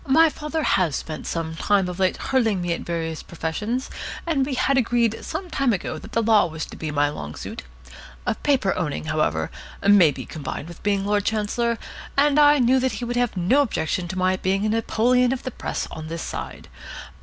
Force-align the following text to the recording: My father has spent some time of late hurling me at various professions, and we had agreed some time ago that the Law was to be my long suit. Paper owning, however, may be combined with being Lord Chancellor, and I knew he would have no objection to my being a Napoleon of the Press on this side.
My 0.07 0.29
father 0.31 0.63
has 0.63 0.95
spent 0.95 1.27
some 1.27 1.55
time 1.55 1.87
of 1.87 1.99
late 1.99 2.17
hurling 2.17 2.59
me 2.63 2.73
at 2.73 2.81
various 2.81 3.21
professions, 3.21 3.87
and 4.25 4.43
we 4.47 4.55
had 4.55 4.75
agreed 4.75 5.23
some 5.23 5.47
time 5.51 5.73
ago 5.73 5.99
that 5.99 6.13
the 6.13 6.23
Law 6.23 6.47
was 6.47 6.65
to 6.65 6.75
be 6.75 6.89
my 6.89 7.09
long 7.09 7.35
suit. 7.35 7.61
Paper 8.41 8.73
owning, 8.75 9.03
however, 9.05 9.51
may 9.87 10.09
be 10.09 10.25
combined 10.25 10.67
with 10.67 10.81
being 10.81 11.05
Lord 11.05 11.23
Chancellor, 11.25 11.77
and 12.17 12.39
I 12.39 12.57
knew 12.57 12.79
he 12.79 13.05
would 13.05 13.15
have 13.15 13.37
no 13.37 13.61
objection 13.61 14.07
to 14.07 14.17
my 14.17 14.37
being 14.37 14.65
a 14.65 14.69
Napoleon 14.69 15.31
of 15.33 15.43
the 15.43 15.51
Press 15.51 15.87
on 15.91 16.07
this 16.07 16.23
side. 16.23 16.67